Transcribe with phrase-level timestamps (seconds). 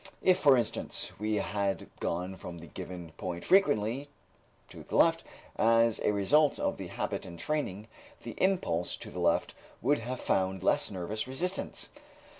[0.23, 4.07] If, for instance, we had gone from the given point frequently
[4.69, 5.23] to the left,
[5.57, 7.87] as a result of the habit and training,
[8.23, 11.89] the impulse to the left would have found less nervous resistance.